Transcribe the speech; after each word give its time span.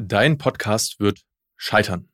Dein 0.00 0.38
Podcast 0.38 1.00
wird 1.00 1.22
scheitern. 1.56 2.08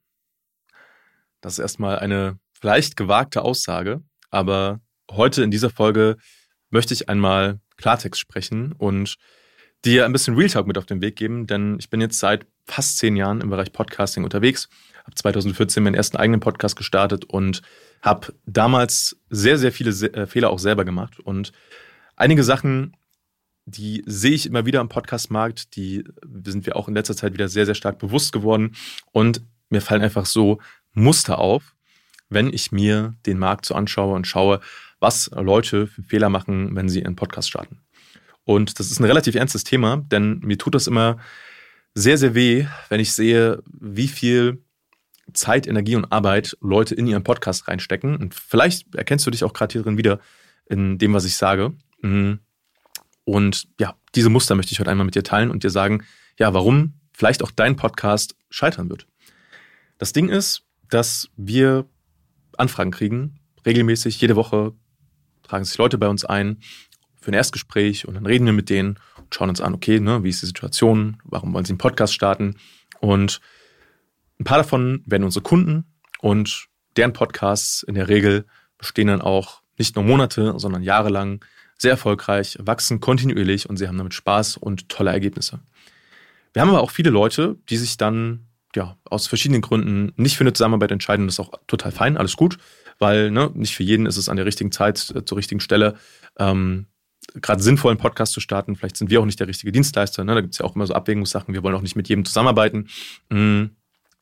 Das 1.43 1.55
ist 1.55 1.59
erstmal 1.59 1.99
eine 1.99 2.39
vielleicht 2.59 2.97
gewagte 2.97 3.43
Aussage, 3.43 4.03
aber 4.31 4.81
heute 5.11 5.43
in 5.43 5.51
dieser 5.51 5.69
Folge 5.69 6.17
möchte 6.71 6.95
ich 6.95 7.11
einmal 7.11 7.61
Klartext 7.77 8.19
sprechen 8.19 8.73
und 8.73 9.17
dir 9.85 10.07
ein 10.07 10.13
bisschen 10.13 10.35
Real 10.35 10.49
Talk 10.49 10.67
mit 10.67 10.79
auf 10.79 10.87
den 10.87 11.03
Weg 11.03 11.17
geben, 11.17 11.47
denn 11.47 11.77
ich 11.79 11.91
bin 11.91 12.01
jetzt 12.01 12.19
seit 12.19 12.47
fast 12.65 12.97
zehn 12.97 13.17
Jahren 13.17 13.43
im 13.43 13.51
Bereich 13.51 13.71
Podcasting 13.71 14.25
unterwegs, 14.25 14.71
habe 15.05 15.15
2014 15.15 15.83
meinen 15.83 15.95
ersten 15.95 16.17
eigenen 16.17 16.41
Podcast 16.41 16.77
gestartet 16.77 17.27
und 17.27 17.61
habe 18.01 18.33
damals 18.47 19.15
sehr, 19.29 19.59
sehr 19.59 19.73
viele 19.73 19.91
äh, 19.91 20.27
Fehler 20.27 20.49
auch 20.49 20.59
selber 20.59 20.87
gemacht 20.87 21.21
und 21.21 21.53
einige 22.17 22.45
Sachen 22.45 22.97
die 23.67 24.03
sehe 24.07 24.33
ich 24.33 24.47
immer 24.47 24.67
wieder 24.67 24.81
am 24.81 24.89
Podcastmarkt. 24.89 25.77
Die 25.77 26.05
sind 26.45 26.67
wir 26.67 26.77
auch 26.77 26.89
in 26.89 26.95
letzter 26.95 27.17
Zeit 27.17 27.33
wieder 27.33 27.49
sehr, 27.49 27.67
sehr 27.67 27.75
stark 27.75 27.99
bewusst 27.99 28.33
geworden. 28.33 28.75
Und 29.13 29.43
mir 29.71 29.81
fallen 29.81 30.03
einfach 30.03 30.27
so 30.27 30.61
Muster 30.93 31.39
auf, 31.39 31.75
wenn 32.29 32.53
ich 32.53 32.73
mir 32.73 33.15
den 33.27 33.39
Markt 33.39 33.67
so 33.67 33.75
anschaue 33.75 34.15
und 34.15 34.27
schaue, 34.27 34.61
was 35.01 35.31
Leute 35.35 35.87
für 35.87 36.03
Fehler 36.03 36.29
machen, 36.29 36.75
wenn 36.77 36.89
sie 36.89 37.05
einen 37.05 37.17
Podcast 37.17 37.49
starten. 37.49 37.81
Und 38.45 38.79
das 38.79 38.91
ist 38.91 39.01
ein 39.01 39.05
relativ 39.05 39.35
ernstes 39.35 39.65
Thema, 39.65 40.05
denn 40.11 40.41
mir 40.41 40.59
tut 40.59 40.75
das 40.75 40.87
immer 40.87 41.19
sehr, 41.95 42.19
sehr 42.19 42.35
weh, 42.35 42.67
wenn 42.89 43.01
ich 43.01 43.13
sehe, 43.13 43.63
wie 43.67 44.09
viel 44.09 44.63
Zeit, 45.33 45.67
Energie 45.67 45.97
und 45.97 46.13
Arbeit 46.13 46.57
Leute 46.61 46.95
in 46.95 47.07
ihren 47.07 47.25
Podcast 47.25 47.69
reinstecken. 47.69 48.17
Und 48.17 48.35
vielleicht 48.35 48.95
erkennst 48.95 49.27
du 49.27 49.31
dich 49.31 49.45
auch 49.45 49.55
gerade 49.55 49.73
hier 49.73 49.83
drin 49.83 49.97
wieder 49.97 50.21
in 50.67 50.99
dem, 50.99 51.15
was 51.15 51.25
ich 51.25 51.37
sage. 51.37 51.73
Mhm. 52.03 52.41
Und 53.25 53.69
ja, 53.81 53.95
diese 54.15 54.31
Muster 54.31 54.55
möchte 54.55 54.73
ich 54.73 54.81
heute 54.81 54.91
einmal 54.91 55.07
mit 55.07 55.15
dir 55.15 55.25
teilen 55.25 55.51
und 55.51 55.65
dir 55.65 55.71
sagen, 55.71 56.05
ja, 56.39 56.53
warum 56.55 56.95
vielleicht 57.13 57.43
auch 57.43 57.51
dein 57.51 57.77
Podcast 57.77 58.37
scheitern 58.51 58.91
wird. 58.91 59.07
Das 59.99 60.13
Ding 60.13 60.29
ist, 60.29 60.63
dass 60.91 61.31
wir 61.37 61.87
Anfragen 62.57 62.91
kriegen, 62.91 63.41
regelmäßig, 63.65 64.21
jede 64.21 64.37
Woche 64.37 64.73
tragen 65.43 65.65
sich 65.65 65.79
Leute 65.79 65.99
bei 65.99 66.09
uns 66.09 66.25
ein 66.25 66.59
für 67.21 67.31
ein 67.31 67.35
Erstgespräch 67.35 68.07
und 68.07 68.15
dann 68.15 68.27
reden 68.27 68.45
wir 68.45 68.53
mit 68.53 68.69
denen 68.69 68.99
und 69.17 69.35
schauen 69.35 69.49
uns 69.49 69.61
an, 69.61 69.75
okay, 69.75 69.99
ne, 70.01 70.23
wie 70.23 70.29
ist 70.29 70.43
die 70.43 70.47
Situation, 70.47 71.17
warum 71.25 71.55
wollen 71.55 71.65
sie 71.65 71.73
einen 71.73 71.79
Podcast 71.79 72.13
starten 72.13 72.57
und 73.01 73.41
ein 74.39 74.45
paar 74.45 74.59
davon 74.59 75.03
werden 75.07 75.25
unsere 75.25 75.43
Kunden 75.43 75.85
und 76.21 76.69
deren 76.97 77.13
Podcasts 77.13 77.83
in 77.83 77.95
der 77.95 78.09
Regel 78.09 78.47
bestehen 78.79 79.09
dann 79.09 79.23
auch 79.23 79.63
nicht 79.79 79.97
nur 79.97 80.05
Monate, 80.05 80.55
sondern 80.59 80.83
jahrelang 80.83 81.45
sehr 81.85 81.93
erfolgreich, 81.93 82.59
wachsen 82.61 83.01
kontinuierlich 83.01 83.69
und 83.69 83.77
sie 83.77 83.87
haben 83.87 83.99
damit 83.99 84.15
Spaß 84.15 84.57
und 84.57 84.89
tolle 84.89 85.13
Ergebnisse. 85.13 85.61
Wir 86.53 86.63
haben 86.63 86.71
aber 86.71 86.83
auch 86.83 86.91
viele 86.91 87.11
Leute, 87.11 87.57
die 87.69 87.77
sich 87.77 87.97
dann 87.97 88.47
ja, 88.75 88.97
aus 89.05 89.27
verschiedenen 89.27 89.61
Gründen 89.61 90.13
nicht 90.17 90.37
für 90.37 90.45
eine 90.45 90.53
Zusammenarbeit 90.53 90.91
entscheiden. 90.91 91.27
Das 91.27 91.37
ist 91.37 91.41
auch 91.41 91.53
total 91.67 91.93
fein, 91.93 92.17
alles 92.17 92.37
gut, 92.37 92.59
weil 92.99 93.31
ne, 93.31 93.51
nicht 93.55 93.75
für 93.75 93.83
jeden 93.83 94.07
ist 94.07 94.17
es 94.17 94.29
an 94.29 94.37
der 94.37 94.47
richtigen 94.47 94.73
Zeit, 94.73 95.13
äh, 95.15 95.25
zur 95.25 95.39
richtigen 95.39 95.61
Stelle, 95.61 95.95
ähm, 96.39 96.87
gerade 97.35 97.63
sinnvoll 97.63 97.91
einen 97.91 98.01
Podcast 98.01 98.33
zu 98.33 98.41
starten. 98.41 98.77
Vielleicht 98.77 98.97
sind 98.97 99.11
wir 99.11 99.21
auch 99.21 99.27
nicht 99.27 99.41
der 99.41 99.49
richtige 99.49 99.73
Dienstleister. 99.73 100.25
Ne? 100.25 100.35
Da 100.35 100.41
gibt 100.41 100.55
es 100.55 100.59
ja 100.59 100.65
auch 100.65 100.75
immer 100.75 100.87
so 100.87 100.95
Abwägungssachen. 100.95 101.55
Wir 101.55 101.63
wollen 101.63 101.75
auch 101.75 101.83
nicht 101.83 101.97
mit 101.97 102.09
jedem 102.09 102.25
zusammenarbeiten. 102.25 102.89
Mhm. 103.31 103.71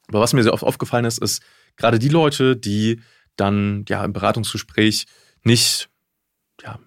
Aber 0.09 0.21
was 0.21 0.33
mir 0.33 0.43
sehr 0.43 0.53
oft 0.53 0.65
aufgefallen 0.65 1.05
ist, 1.05 1.19
ist 1.19 1.43
gerade 1.77 1.99
die 1.99 2.09
Leute, 2.09 2.57
die 2.57 3.01
dann 3.37 3.85
ja 3.89 4.05
im 4.05 4.13
Beratungsgespräch 4.13 5.07
nicht 5.43 5.89
ja, 6.63 6.79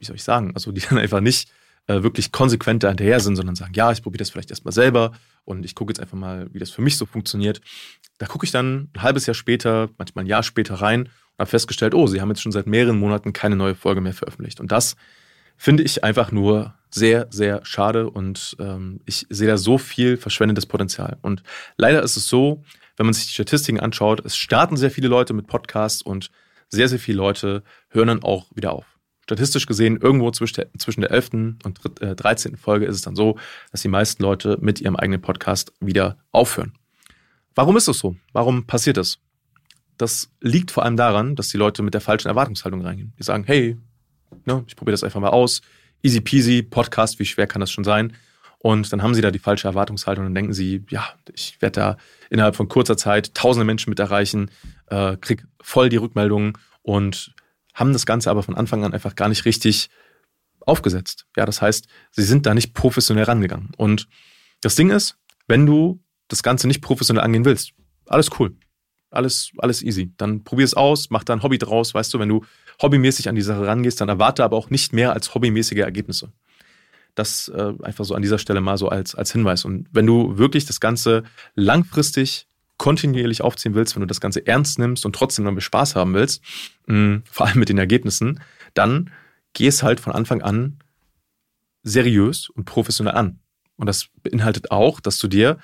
wie 0.00 0.04
soll 0.04 0.16
ich 0.16 0.24
sagen, 0.24 0.52
also 0.54 0.72
die 0.72 0.80
dann 0.80 0.98
einfach 0.98 1.20
nicht 1.20 1.50
äh, 1.86 2.02
wirklich 2.02 2.32
konsequent 2.32 2.82
dahinterher 2.82 3.20
sind, 3.20 3.36
sondern 3.36 3.54
sagen, 3.54 3.72
ja, 3.74 3.92
ich 3.92 4.02
probiere 4.02 4.18
das 4.18 4.30
vielleicht 4.30 4.50
erstmal 4.50 4.72
selber 4.72 5.12
und 5.44 5.64
ich 5.64 5.74
gucke 5.74 5.90
jetzt 5.90 6.00
einfach 6.00 6.16
mal, 6.16 6.48
wie 6.52 6.58
das 6.58 6.70
für 6.70 6.82
mich 6.82 6.96
so 6.96 7.06
funktioniert. 7.06 7.60
Da 8.18 8.26
gucke 8.26 8.44
ich 8.44 8.50
dann 8.50 8.90
ein 8.94 9.02
halbes 9.02 9.26
Jahr 9.26 9.34
später, 9.34 9.90
manchmal 9.98 10.24
ein 10.24 10.28
Jahr 10.28 10.42
später 10.42 10.74
rein 10.74 11.02
und 11.02 11.38
habe 11.38 11.50
festgestellt, 11.50 11.94
oh, 11.94 12.06
sie 12.06 12.20
haben 12.20 12.28
jetzt 12.28 12.42
schon 12.42 12.52
seit 12.52 12.66
mehreren 12.66 12.98
Monaten 12.98 13.32
keine 13.32 13.56
neue 13.56 13.74
Folge 13.74 14.00
mehr 14.00 14.12
veröffentlicht. 14.12 14.60
Und 14.60 14.72
das 14.72 14.96
finde 15.56 15.82
ich 15.82 16.04
einfach 16.04 16.32
nur 16.32 16.74
sehr, 16.90 17.28
sehr 17.30 17.64
schade 17.64 18.10
und 18.10 18.56
ähm, 18.58 19.00
ich 19.04 19.26
sehe 19.28 19.46
da 19.46 19.56
so 19.56 19.78
viel 19.78 20.16
verschwendetes 20.16 20.66
Potenzial. 20.66 21.18
Und 21.22 21.42
leider 21.76 22.02
ist 22.02 22.16
es 22.16 22.26
so, 22.26 22.64
wenn 22.96 23.06
man 23.06 23.12
sich 23.12 23.26
die 23.26 23.32
Statistiken 23.32 23.78
anschaut, 23.78 24.24
es 24.24 24.36
starten 24.36 24.76
sehr 24.76 24.90
viele 24.90 25.08
Leute 25.08 25.32
mit 25.32 25.46
Podcasts 25.46 26.02
und 26.02 26.30
sehr, 26.68 26.88
sehr 26.88 26.98
viele 26.98 27.18
Leute 27.18 27.62
hören 27.88 28.08
dann 28.08 28.22
auch 28.22 28.46
wieder 28.54 28.72
auf 28.72 28.89
statistisch 29.30 29.66
gesehen 29.66 29.96
irgendwo 29.96 30.32
zwischen 30.32 30.56
der, 30.56 30.68
zwischen 30.76 31.02
der 31.02 31.12
11. 31.12 31.30
und 31.62 31.80
13. 32.00 32.54
Äh, 32.54 32.56
Folge 32.56 32.86
ist 32.86 32.96
es 32.96 33.02
dann 33.02 33.14
so, 33.14 33.38
dass 33.70 33.80
die 33.80 33.88
meisten 33.88 34.24
Leute 34.24 34.58
mit 34.60 34.80
ihrem 34.80 34.96
eigenen 34.96 35.20
Podcast 35.20 35.72
wieder 35.78 36.16
aufhören. 36.32 36.72
Warum 37.54 37.76
ist 37.76 37.86
das 37.86 37.98
so? 37.98 38.16
Warum 38.32 38.66
passiert 38.66 38.96
das? 38.96 39.18
Das 39.98 40.30
liegt 40.40 40.72
vor 40.72 40.84
allem 40.84 40.96
daran, 40.96 41.36
dass 41.36 41.48
die 41.48 41.58
Leute 41.58 41.82
mit 41.82 41.94
der 41.94 42.00
falschen 42.00 42.26
Erwartungshaltung 42.26 42.82
reingehen. 42.84 43.12
Die 43.20 43.22
sagen, 43.22 43.44
hey, 43.44 43.76
ne, 44.46 44.64
ich 44.66 44.74
probiere 44.74 44.94
das 44.94 45.04
einfach 45.04 45.20
mal 45.20 45.28
aus. 45.28 45.60
Easy 46.02 46.20
peasy, 46.20 46.62
Podcast, 46.62 47.20
wie 47.20 47.26
schwer 47.26 47.46
kann 47.46 47.60
das 47.60 47.70
schon 47.70 47.84
sein? 47.84 48.14
Und 48.58 48.92
dann 48.92 49.00
haben 49.00 49.14
sie 49.14 49.22
da 49.22 49.30
die 49.30 49.38
falsche 49.38 49.68
Erwartungshaltung 49.68 50.26
und 50.26 50.34
denken 50.34 50.54
sie, 50.54 50.84
ja, 50.90 51.08
ich 51.32 51.62
werde 51.62 51.80
da 51.80 51.96
innerhalb 52.30 52.56
von 52.56 52.66
kurzer 52.66 52.96
Zeit 52.96 53.32
tausende 53.34 53.64
Menschen 53.64 53.90
mit 53.90 54.00
erreichen, 54.00 54.50
äh, 54.86 55.16
krieg 55.18 55.44
voll 55.60 55.88
die 55.88 55.98
Rückmeldungen 55.98 56.54
und 56.82 57.32
haben 57.74 57.92
das 57.92 58.06
Ganze 58.06 58.30
aber 58.30 58.42
von 58.42 58.56
Anfang 58.56 58.84
an 58.84 58.92
einfach 58.92 59.14
gar 59.14 59.28
nicht 59.28 59.44
richtig 59.44 59.90
aufgesetzt. 60.60 61.26
Ja, 61.36 61.46
das 61.46 61.62
heißt, 61.62 61.86
sie 62.10 62.22
sind 62.22 62.46
da 62.46 62.54
nicht 62.54 62.74
professionell 62.74 63.24
rangegangen. 63.24 63.70
Und 63.76 64.08
das 64.60 64.74
Ding 64.74 64.90
ist, 64.90 65.16
wenn 65.48 65.66
du 65.66 66.02
das 66.28 66.42
Ganze 66.42 66.68
nicht 66.68 66.80
professionell 66.80 67.24
angehen 67.24 67.44
willst, 67.44 67.72
alles 68.06 68.30
cool. 68.38 68.56
Alles, 69.10 69.50
alles 69.58 69.82
easy. 69.82 70.12
Dann 70.16 70.44
probier 70.44 70.64
es 70.64 70.74
aus, 70.74 71.10
mach 71.10 71.24
da 71.24 71.32
ein 71.32 71.42
Hobby 71.42 71.58
draus. 71.58 71.94
Weißt 71.94 72.14
du, 72.14 72.18
wenn 72.20 72.28
du 72.28 72.44
hobbymäßig 72.80 73.28
an 73.28 73.34
die 73.34 73.42
Sache 73.42 73.66
rangehst, 73.66 74.00
dann 74.00 74.08
erwarte 74.08 74.44
aber 74.44 74.56
auch 74.56 74.70
nicht 74.70 74.92
mehr 74.92 75.12
als 75.12 75.34
hobbymäßige 75.34 75.78
Ergebnisse. 75.78 76.32
Das 77.16 77.48
äh, 77.48 77.72
einfach 77.82 78.04
so 78.04 78.14
an 78.14 78.22
dieser 78.22 78.38
Stelle 78.38 78.60
mal 78.60 78.78
so 78.78 78.88
als, 78.88 79.16
als 79.16 79.32
Hinweis. 79.32 79.64
Und 79.64 79.88
wenn 79.90 80.06
du 80.06 80.38
wirklich 80.38 80.64
das 80.64 80.78
Ganze 80.78 81.24
langfristig 81.56 82.46
kontinuierlich 82.80 83.42
aufziehen 83.42 83.74
willst, 83.74 83.94
wenn 83.94 84.00
du 84.00 84.06
das 84.06 84.22
Ganze 84.22 84.46
ernst 84.46 84.78
nimmst 84.78 85.04
und 85.04 85.14
trotzdem 85.14 85.44
noch 85.44 85.60
Spaß 85.60 85.96
haben 85.96 86.14
willst, 86.14 86.42
mh, 86.86 86.96
mm, 86.96 87.22
vor 87.30 87.46
allem 87.46 87.58
mit 87.58 87.68
den 87.68 87.76
Ergebnissen, 87.76 88.40
dann 88.72 89.10
geh 89.52 89.66
es 89.66 89.82
halt 89.82 90.00
von 90.00 90.14
Anfang 90.14 90.40
an 90.40 90.78
seriös 91.82 92.48
und 92.48 92.64
professionell 92.64 93.14
an. 93.14 93.38
Und 93.76 93.86
das 93.86 94.08
beinhaltet 94.22 94.70
auch, 94.70 94.98
dass 95.00 95.18
du 95.18 95.28
dir 95.28 95.58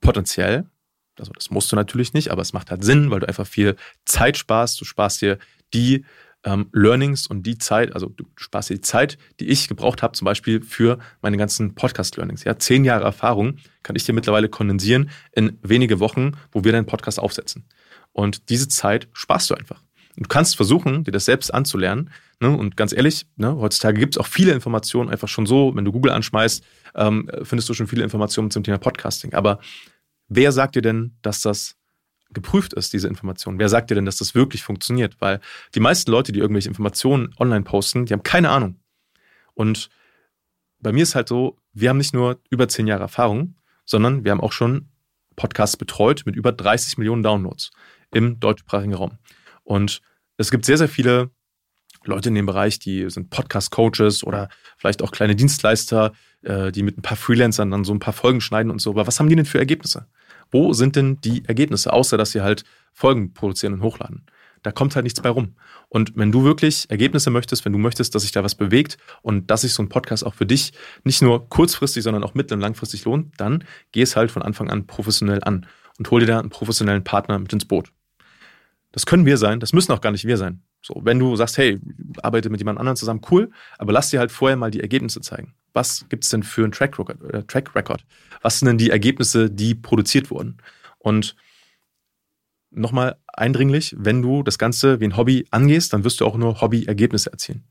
potenziell, 0.00 0.70
also 1.18 1.32
das 1.32 1.50
musst 1.50 1.72
du 1.72 1.74
natürlich 1.76 2.12
nicht, 2.12 2.30
aber 2.30 2.42
es 2.42 2.52
macht 2.52 2.70
halt 2.70 2.84
Sinn, 2.84 3.10
weil 3.10 3.18
du 3.18 3.26
einfach 3.26 3.46
viel 3.46 3.74
Zeit 4.04 4.36
sparst. 4.36 4.80
Du 4.80 4.84
sparst 4.84 5.20
dir 5.20 5.38
die 5.74 6.04
ähm, 6.44 6.68
Learnings 6.72 7.26
und 7.26 7.44
die 7.44 7.58
Zeit, 7.58 7.94
also 7.94 8.06
du 8.08 8.24
sparst 8.36 8.70
dir 8.70 8.74
die 8.74 8.80
Zeit, 8.80 9.18
die 9.40 9.48
ich 9.48 9.68
gebraucht 9.68 10.02
habe, 10.02 10.12
zum 10.12 10.24
Beispiel 10.24 10.62
für 10.62 10.98
meine 11.20 11.36
ganzen 11.36 11.74
Podcast-Learnings. 11.74 12.44
Ja, 12.44 12.58
zehn 12.58 12.84
Jahre 12.84 13.04
Erfahrung 13.04 13.56
kann 13.82 13.96
ich 13.96 14.04
dir 14.04 14.12
mittlerweile 14.12 14.48
kondensieren 14.48 15.10
in 15.32 15.58
wenige 15.62 16.00
Wochen, 16.00 16.32
wo 16.50 16.64
wir 16.64 16.72
deinen 16.72 16.86
Podcast 16.86 17.18
aufsetzen. 17.18 17.64
Und 18.12 18.50
diese 18.50 18.68
Zeit 18.68 19.08
sparst 19.12 19.50
du 19.50 19.54
einfach. 19.54 19.82
Du 20.16 20.28
kannst 20.28 20.56
versuchen, 20.56 21.04
dir 21.04 21.10
das 21.10 21.24
selbst 21.24 21.52
anzulernen. 21.52 22.10
Ne? 22.40 22.50
Und 22.50 22.76
ganz 22.76 22.92
ehrlich, 22.92 23.26
ne, 23.36 23.56
heutzutage 23.56 23.98
gibt 23.98 24.14
es 24.14 24.18
auch 24.18 24.26
viele 24.26 24.52
Informationen 24.52 25.08
einfach 25.08 25.28
schon 25.28 25.46
so. 25.46 25.74
Wenn 25.74 25.84
du 25.84 25.92
Google 25.92 26.12
anschmeißt, 26.12 26.62
ähm, 26.96 27.30
findest 27.42 27.68
du 27.68 27.74
schon 27.74 27.86
viele 27.86 28.04
Informationen 28.04 28.50
zum 28.50 28.62
Thema 28.62 28.78
Podcasting. 28.78 29.32
Aber 29.32 29.58
wer 30.28 30.52
sagt 30.52 30.74
dir 30.74 30.82
denn, 30.82 31.16
dass 31.22 31.40
das 31.40 31.76
geprüft 32.34 32.72
ist, 32.72 32.92
diese 32.92 33.08
Information? 33.08 33.58
Wer 33.58 33.68
sagt 33.68 33.90
dir 33.90 33.94
denn, 33.94 34.06
dass 34.06 34.16
das 34.16 34.34
wirklich 34.34 34.62
funktioniert? 34.62 35.16
Weil 35.20 35.40
die 35.74 35.80
meisten 35.80 36.10
Leute, 36.10 36.32
die 36.32 36.40
irgendwelche 36.40 36.68
Informationen 36.68 37.34
online 37.38 37.64
posten, 37.64 38.06
die 38.06 38.12
haben 38.12 38.22
keine 38.22 38.50
Ahnung. 38.50 38.80
Und 39.54 39.90
bei 40.80 40.92
mir 40.92 41.02
ist 41.02 41.14
halt 41.14 41.28
so, 41.28 41.58
wir 41.72 41.88
haben 41.90 41.98
nicht 41.98 42.14
nur 42.14 42.40
über 42.50 42.68
zehn 42.68 42.86
Jahre 42.86 43.02
Erfahrung, 43.02 43.56
sondern 43.84 44.24
wir 44.24 44.32
haben 44.32 44.40
auch 44.40 44.52
schon 44.52 44.88
Podcasts 45.36 45.76
betreut 45.76 46.22
mit 46.26 46.36
über 46.36 46.52
30 46.52 46.98
Millionen 46.98 47.22
Downloads 47.22 47.70
im 48.10 48.38
deutschsprachigen 48.40 48.94
Raum. 48.94 49.18
Und 49.62 50.02
es 50.36 50.50
gibt 50.50 50.64
sehr, 50.64 50.78
sehr 50.78 50.88
viele 50.88 51.30
Leute 52.04 52.28
in 52.28 52.34
dem 52.34 52.46
Bereich, 52.46 52.78
die 52.78 53.08
sind 53.10 53.30
Podcast-Coaches 53.30 54.24
oder 54.24 54.48
vielleicht 54.76 55.02
auch 55.02 55.12
kleine 55.12 55.36
Dienstleister, 55.36 56.12
äh, 56.42 56.72
die 56.72 56.82
mit 56.82 56.98
ein 56.98 57.02
paar 57.02 57.16
Freelancern 57.16 57.70
dann 57.70 57.84
so 57.84 57.92
ein 57.92 58.00
paar 58.00 58.12
Folgen 58.12 58.40
schneiden 58.40 58.70
und 58.70 58.80
so. 58.80 58.90
Aber 58.90 59.06
was 59.06 59.18
haben 59.18 59.28
die 59.28 59.36
denn 59.36 59.44
für 59.44 59.58
Ergebnisse? 59.58 60.06
Wo 60.50 60.72
sind 60.72 60.96
denn 60.96 61.20
die 61.22 61.44
Ergebnisse, 61.46 61.92
außer 61.92 62.18
dass 62.18 62.32
sie 62.32 62.42
halt 62.42 62.64
Folgen 62.92 63.32
produzieren 63.32 63.74
und 63.74 63.82
hochladen? 63.82 64.26
Da 64.62 64.70
kommt 64.70 64.94
halt 64.94 65.04
nichts 65.04 65.20
bei 65.20 65.28
rum. 65.28 65.56
Und 65.88 66.12
wenn 66.14 66.30
du 66.30 66.44
wirklich 66.44 66.88
Ergebnisse 66.88 67.30
möchtest, 67.30 67.64
wenn 67.64 67.72
du 67.72 67.78
möchtest, 67.78 68.14
dass 68.14 68.22
sich 68.22 68.32
da 68.32 68.44
was 68.44 68.54
bewegt 68.54 68.96
und 69.22 69.50
dass 69.50 69.62
sich 69.62 69.72
so 69.72 69.82
ein 69.82 69.88
Podcast 69.88 70.24
auch 70.24 70.34
für 70.34 70.46
dich 70.46 70.72
nicht 71.04 71.20
nur 71.20 71.48
kurzfristig, 71.48 72.02
sondern 72.02 72.22
auch 72.22 72.34
mittel- 72.34 72.54
und 72.54 72.60
langfristig 72.60 73.04
lohnt, 73.04 73.32
dann 73.38 73.64
geh 73.90 74.02
es 74.02 74.14
halt 74.14 74.30
von 74.30 74.42
Anfang 74.42 74.70
an 74.70 74.86
professionell 74.86 75.42
an 75.42 75.66
und 75.98 76.10
hol 76.10 76.20
dir 76.20 76.26
da 76.26 76.38
einen 76.38 76.50
professionellen 76.50 77.02
Partner 77.02 77.38
mit 77.38 77.52
ins 77.52 77.64
Boot. 77.64 77.92
Das 78.92 79.06
können 79.06 79.26
wir 79.26 79.36
sein, 79.36 79.58
das 79.58 79.72
müssen 79.72 79.92
auch 79.92 80.00
gar 80.00 80.12
nicht 80.12 80.26
wir 80.26 80.36
sein. 80.36 80.62
So, 80.82 81.00
wenn 81.04 81.18
du 81.18 81.36
sagst, 81.36 81.58
hey, 81.58 81.80
arbeite 82.22 82.50
mit 82.50 82.60
jemand 82.60 82.78
anderem 82.78 82.96
zusammen, 82.96 83.20
cool, 83.30 83.50
aber 83.78 83.92
lass 83.92 84.10
dir 84.10 84.18
halt 84.18 84.32
vorher 84.32 84.56
mal 84.56 84.70
die 84.70 84.80
Ergebnisse 84.80 85.20
zeigen. 85.20 85.54
Was 85.72 86.06
gibt 86.08 86.24
es 86.24 86.30
denn 86.30 86.42
für 86.42 86.64
einen 86.64 86.72
Track 86.72 86.98
Record, 86.98 87.22
äh, 87.32 87.44
Track 87.44 87.74
Record? 87.74 88.04
Was 88.42 88.58
sind 88.58 88.66
denn 88.66 88.78
die 88.78 88.90
Ergebnisse, 88.90 89.48
die 89.48 89.74
produziert 89.74 90.30
wurden? 90.30 90.58
Und 90.98 91.36
nochmal 92.70 93.16
eindringlich, 93.28 93.94
wenn 93.96 94.22
du 94.22 94.42
das 94.42 94.58
Ganze 94.58 95.00
wie 95.00 95.04
ein 95.04 95.16
Hobby 95.16 95.46
angehst, 95.50 95.92
dann 95.92 96.04
wirst 96.04 96.20
du 96.20 96.26
auch 96.26 96.36
nur 96.36 96.60
Hobby-Ergebnisse 96.60 97.30
erzielen. 97.30 97.64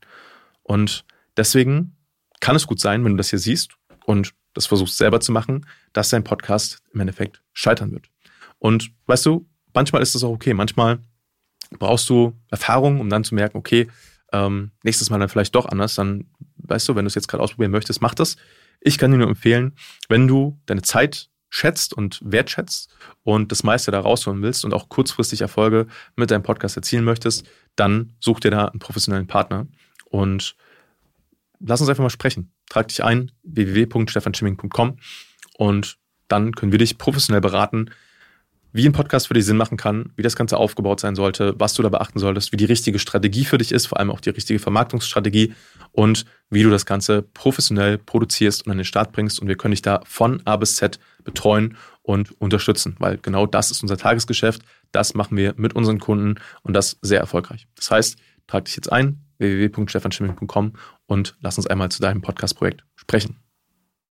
Und 0.62 1.04
deswegen 1.36 1.96
kann 2.40 2.56
es 2.56 2.66
gut 2.66 2.80
sein, 2.80 3.04
wenn 3.04 3.12
du 3.12 3.18
das 3.18 3.30
hier 3.30 3.38
siehst 3.38 3.72
und 4.06 4.32
das 4.54 4.66
versuchst 4.66 4.96
selber 4.96 5.20
zu 5.20 5.32
machen, 5.32 5.66
dass 5.92 6.10
dein 6.10 6.24
Podcast 6.24 6.82
im 6.92 7.00
Endeffekt 7.00 7.42
scheitern 7.52 7.92
wird. 7.92 8.06
Und 8.58 8.92
weißt 9.06 9.26
du, 9.26 9.46
manchmal 9.74 10.02
ist 10.02 10.14
das 10.14 10.24
auch 10.24 10.30
okay. 10.30 10.54
Manchmal 10.54 11.00
brauchst 11.78 12.08
du 12.08 12.32
Erfahrung, 12.50 13.00
um 13.00 13.08
dann 13.08 13.24
zu 13.24 13.34
merken, 13.34 13.58
okay, 13.58 13.88
ähm, 14.32 14.70
nächstes 14.82 15.10
Mal 15.10 15.18
dann 15.18 15.28
vielleicht 15.28 15.54
doch 15.54 15.66
anders. 15.66 15.94
Dann, 15.94 16.26
weißt 16.56 16.88
du, 16.88 16.94
wenn 16.94 17.04
du 17.04 17.08
es 17.08 17.14
jetzt 17.14 17.28
gerade 17.28 17.42
ausprobieren 17.42 17.70
möchtest, 17.70 18.00
mach 18.00 18.14
das. 18.14 18.36
Ich 18.80 18.98
kann 18.98 19.10
dir 19.10 19.18
nur 19.18 19.28
empfehlen, 19.28 19.74
wenn 20.08 20.26
du 20.26 20.58
deine 20.66 20.82
Zeit 20.82 21.28
schätzt 21.50 21.92
und 21.92 22.20
wertschätzt 22.24 22.90
und 23.24 23.52
das 23.52 23.62
meiste 23.62 23.90
da 23.90 24.00
rausholen 24.00 24.42
willst 24.42 24.64
und 24.64 24.72
auch 24.72 24.88
kurzfristig 24.88 25.42
Erfolge 25.42 25.86
mit 26.16 26.30
deinem 26.30 26.42
Podcast 26.42 26.76
erzielen 26.76 27.04
möchtest, 27.04 27.46
dann 27.76 28.14
such 28.20 28.40
dir 28.40 28.50
da 28.50 28.66
einen 28.68 28.80
professionellen 28.80 29.26
Partner 29.26 29.66
und 30.06 30.56
lass 31.60 31.80
uns 31.80 31.90
einfach 31.90 32.02
mal 32.02 32.10
sprechen. 32.10 32.52
Trag 32.70 32.88
dich 32.88 33.04
ein, 33.04 33.32
www.stefanschimming.com 33.42 34.96
und 35.58 35.98
dann 36.28 36.52
können 36.52 36.72
wir 36.72 36.78
dich 36.78 36.96
professionell 36.96 37.42
beraten, 37.42 37.90
wie 38.72 38.86
ein 38.86 38.92
Podcast 38.92 39.28
für 39.28 39.34
dich 39.34 39.44
Sinn 39.44 39.56
machen 39.56 39.76
kann, 39.76 40.12
wie 40.16 40.22
das 40.22 40.36
Ganze 40.36 40.56
aufgebaut 40.56 41.00
sein 41.00 41.14
sollte, 41.14 41.54
was 41.58 41.74
du 41.74 41.82
da 41.82 41.88
beachten 41.88 42.18
solltest, 42.18 42.52
wie 42.52 42.56
die 42.56 42.64
richtige 42.64 42.98
Strategie 42.98 43.44
für 43.44 43.58
dich 43.58 43.72
ist, 43.72 43.86
vor 43.86 43.98
allem 43.98 44.10
auch 44.10 44.20
die 44.20 44.30
richtige 44.30 44.58
Vermarktungsstrategie 44.58 45.54
und 45.92 46.24
wie 46.50 46.62
du 46.62 46.70
das 46.70 46.86
Ganze 46.86 47.22
professionell 47.22 47.98
produzierst 47.98 48.66
und 48.66 48.72
an 48.72 48.78
den 48.78 48.84
Start 48.84 49.12
bringst. 49.12 49.40
Und 49.40 49.48
wir 49.48 49.56
können 49.56 49.72
dich 49.72 49.82
da 49.82 50.00
von 50.04 50.40
A 50.46 50.56
bis 50.56 50.76
Z 50.76 50.98
betreuen 51.24 51.76
und 52.02 52.32
unterstützen, 52.40 52.96
weil 52.98 53.18
genau 53.18 53.46
das 53.46 53.70
ist 53.70 53.82
unser 53.82 53.96
Tagesgeschäft. 53.96 54.62
Das 54.90 55.14
machen 55.14 55.36
wir 55.36 55.54
mit 55.56 55.74
unseren 55.74 55.98
Kunden 55.98 56.36
und 56.62 56.74
das 56.74 56.98
sehr 57.02 57.20
erfolgreich. 57.20 57.68
Das 57.76 57.90
heißt, 57.90 58.16
trag 58.46 58.64
dich 58.64 58.76
jetzt 58.76 58.90
ein, 58.90 59.24
www.stefanschimmel.com 59.38 60.72
und 61.06 61.36
lass 61.40 61.58
uns 61.58 61.66
einmal 61.66 61.90
zu 61.90 62.00
deinem 62.00 62.22
Podcast-Projekt 62.22 62.84
sprechen. 62.96 63.36